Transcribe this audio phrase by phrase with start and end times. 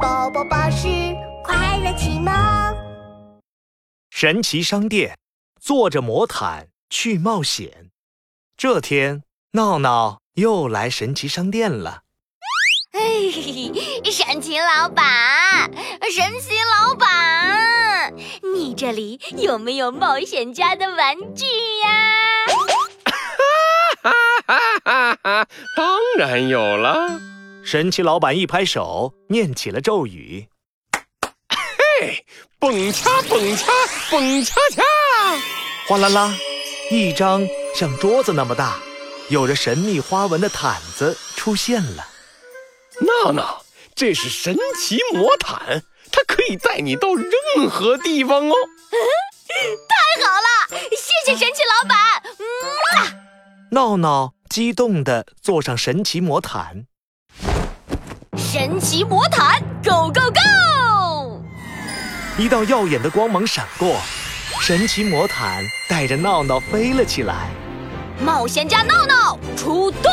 [0.00, 0.88] 宝宝巴士
[1.44, 2.32] 快乐启蒙。
[4.08, 5.18] 神奇商店，
[5.60, 7.90] 坐着魔毯去冒险。
[8.56, 12.02] 这天，闹闹又来神奇商店了。
[12.92, 15.70] 哎嘿嘿， 神奇老板，
[16.10, 18.14] 神奇老板，
[18.54, 21.44] 你这里有没有冒险家的玩具
[21.84, 22.46] 呀？
[24.02, 24.10] 哈
[24.46, 25.48] 哈哈哈！
[25.76, 27.20] 当然有了。
[27.64, 30.48] 神奇老板一拍手，念起了咒语
[32.00, 32.24] ：“嘿，
[32.58, 33.66] 蹦恰蹦恰
[34.10, 34.82] 蹦恰恰！”
[35.86, 36.34] 哗啦啦，
[36.90, 38.80] 一张像桌子那么大、
[39.28, 42.08] 有着神秘花纹的毯子出现了。
[43.24, 48.54] 闹闹，这是神奇魔毯，它可以带你到任何地方哦。
[49.88, 51.96] 太好了，谢谢神奇老板。
[53.72, 56.86] 闹闹激动地坐上神奇魔毯。
[58.52, 61.40] 神奇魔毯，Go Go Go！
[62.36, 63.94] 一道耀眼的光芒闪过，
[64.60, 67.48] 神奇魔毯带着闹闹飞了起来。
[68.20, 70.10] 冒险家闹闹出动！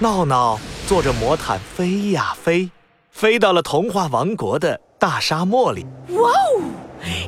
[0.00, 2.68] 闹闹坐着魔毯飞呀飞，
[3.12, 5.86] 飞到了童话王国的大沙漠里。
[6.08, 6.62] 哇哦，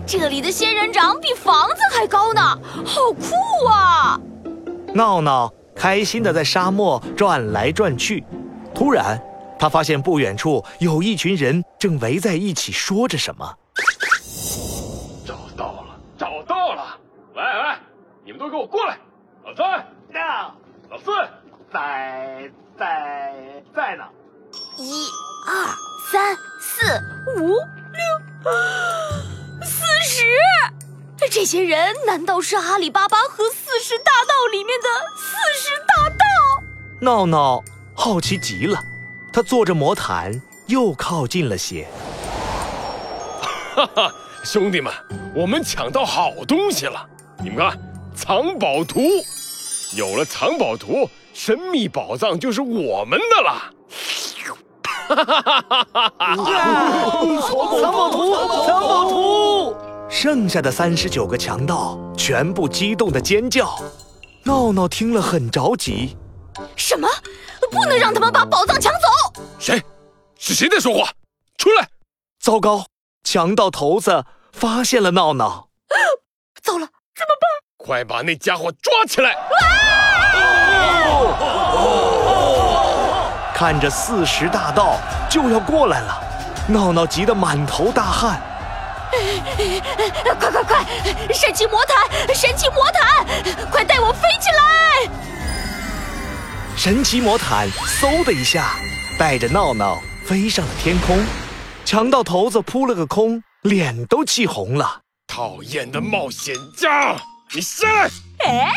[0.05, 2.41] 这里的仙人掌比房子还高呢，
[2.84, 4.19] 好酷啊！
[4.92, 8.25] 闹闹开心的在沙漠转来转去，
[8.79, 9.21] 突然。
[9.59, 13.57] 他发现不远处有一群人正围在一起说着什么。
[15.27, 16.97] 找到了，找到了！
[17.34, 17.81] 来来，
[18.25, 18.97] 你们都给我过来！
[19.45, 19.84] 老三，
[20.15, 20.55] 到；
[20.89, 21.11] 老四，
[21.73, 24.05] 在在在呢。
[24.77, 25.09] 一、
[25.49, 25.75] 二、
[26.12, 26.87] 三、四、
[27.37, 28.01] 五、六，
[29.65, 30.23] 四十！
[31.29, 36.25] 这些人难道是阿里巴巴和四十大盗里面的四十大盗？
[37.01, 37.65] 闹闹
[38.09, 38.83] 好奇极了。
[39.31, 40.33] 他坐着魔毯，
[40.67, 41.87] 又靠近了些。
[43.77, 44.91] 哈哈，兄弟们，
[45.34, 47.06] 我们抢到好东西了！
[47.45, 47.78] 你们看，
[48.17, 49.03] 藏宝图，
[49.94, 53.75] 有了藏宝图，神秘宝藏就是我们的了！
[54.88, 56.37] 哈哈哈哈哈哈！
[57.78, 58.34] 藏宝图，
[58.66, 59.77] 藏宝图！
[60.09, 63.78] 剩下的三十九个强盗全部激动的尖叫。
[64.44, 66.16] 闹闹听了很着急。
[66.75, 67.06] 什么？
[67.71, 69.43] 不能让他们把宝藏抢走！
[69.59, 69.83] 谁？
[70.39, 71.11] 是谁在说话？
[71.56, 71.89] 出来！
[72.41, 72.87] 糟糕，
[73.25, 75.69] 强盗头子发现了闹闹。
[76.62, 77.49] 糟了，怎么办？
[77.77, 79.37] 快把那家伙抓起来！
[83.55, 84.97] 看着四十大盗
[85.29, 86.23] 就要过来了，
[86.69, 88.41] 闹闹急得满头大汗。
[90.39, 90.85] 快快快！
[91.35, 93.27] 神奇魔毯，神奇魔毯，
[93.71, 95.11] 快带我飞起来！
[96.78, 98.77] 神奇魔毯嗖的一下，
[99.19, 101.19] 带着闹闹飞上了天空。
[101.84, 105.00] 强盗头子扑了个空，脸都气红了。
[105.27, 107.17] 讨厌的冒险家，
[107.53, 108.09] 你下来！
[108.47, 108.71] 哎，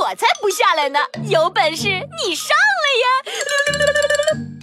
[0.00, 1.00] 我才不下来呢！
[1.28, 3.08] 有本事你上来呀！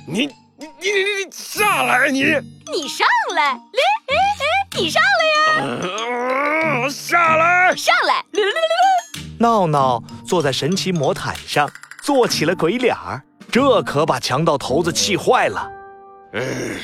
[0.07, 2.09] 你你你你你下来！
[2.09, 2.23] 你
[2.72, 3.05] 你上
[3.35, 3.44] 来！
[3.44, 3.59] 哎
[4.07, 6.89] 哎，你上来呀！
[6.89, 7.75] 下来！
[7.75, 8.23] 上来！
[9.39, 11.69] 闹闹坐在神奇魔毯上。
[12.05, 13.19] 做起了鬼脸儿，
[13.51, 15.67] 这可把强盗头子气坏了。
[16.33, 16.79] 嗯，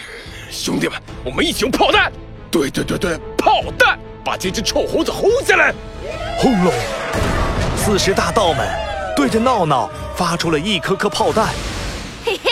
[0.50, 2.12] 兄弟们，我们一起用炮弹！
[2.50, 5.72] 对对对对，炮弹，把这只臭猴子轰下来！
[6.40, 6.74] 轰隆！
[7.78, 8.68] 四十大盗们
[9.16, 11.50] 对着闹闹发出了一颗颗炮弹。
[12.26, 12.52] 嘿嘿，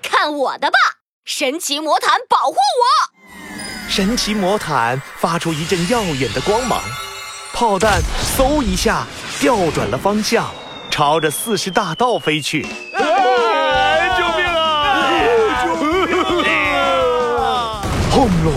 [0.00, 0.78] 看我的吧！
[1.26, 3.90] 神奇魔毯保护我！
[3.90, 6.80] 神奇魔毯发出一阵耀眼的光芒，
[7.52, 8.00] 炮弹
[8.38, 9.06] 嗖一下
[9.38, 10.46] 调转了方向。
[10.92, 12.64] 朝着四十大盗飞去！
[12.64, 15.64] 救命啊！
[15.64, 16.52] 救命
[17.40, 17.80] 啊！
[18.10, 18.52] 轰隆！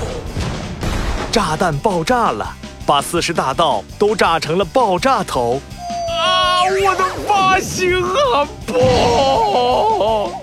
[1.31, 2.45] 炸弹爆炸了，
[2.85, 5.61] 把四十大盗都炸成了爆炸头！
[6.09, 6.63] 啊！
[6.65, 8.45] 我的发型啊！
[8.67, 10.33] 不！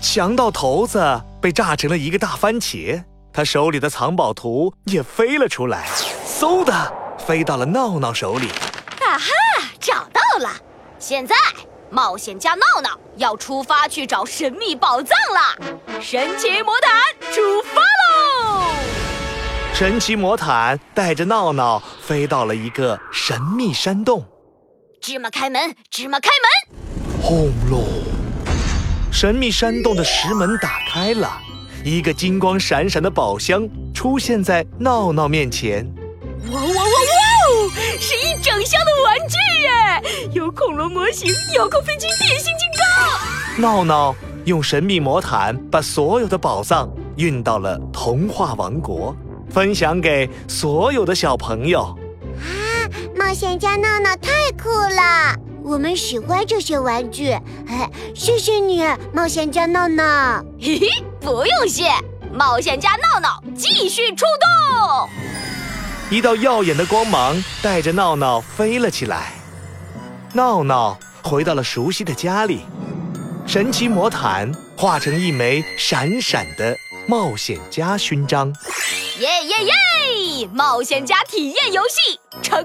[0.00, 5.86] 强盗头子被炸成了一个大番茄，他手里的藏宝图也飞了出来，
[6.26, 6.72] 嗖的
[7.18, 8.48] 飞到了闹闹手里。
[8.48, 9.28] 啊哈！
[10.14, 10.50] 到了！
[10.98, 11.34] 现在，
[11.90, 16.00] 冒险家闹闹要出发去找神秘宝藏了。
[16.00, 18.64] 神奇魔毯出发喽！
[19.74, 24.24] 神奇魔毯带着闹闹飞到了一个神秘山洞。
[25.00, 26.30] 芝麻开门，芝麻开
[26.70, 27.20] 门！
[27.20, 27.84] 轰隆！
[29.12, 31.40] 神秘山洞的石门打开了，
[31.84, 35.84] 一个金光闪闪的宝箱出现在闹闹面前。
[36.52, 37.74] 哇哇哇哇！
[38.00, 38.13] 是
[38.44, 40.30] 整箱的玩具耶！
[40.34, 43.62] 有恐龙模型，遥控飞机，变形金刚。
[43.62, 44.14] 闹闹
[44.44, 49.16] 用神秘魔毯把所有的宝藏运到了童话王国，
[49.48, 51.96] 分享给所有的小朋友。
[52.36, 52.84] 啊，
[53.16, 57.30] 冒险家闹闹太酷了，我们喜欢这些玩具。
[57.30, 60.44] 哎，谢谢你，冒险家闹闹。
[60.60, 60.88] 嘿嘿，
[61.18, 61.84] 不用谢，
[62.30, 65.08] 冒险家闹闹继续出动。
[66.10, 69.32] 一道耀眼的光芒带着闹闹飞了起来，
[70.34, 72.60] 闹闹回到了熟悉的家里。
[73.46, 76.76] 神奇魔毯化成一枚闪闪的
[77.08, 78.54] 冒险家勋章。
[79.18, 80.48] 耶耶耶！
[80.52, 82.64] 冒险家体验游戏成。